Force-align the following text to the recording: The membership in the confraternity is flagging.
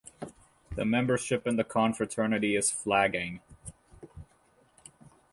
The 0.75 0.83
membership 0.83 1.45
in 1.45 1.57
the 1.57 1.63
confraternity 1.63 2.55
is 2.55 2.71
flagging. 2.71 3.39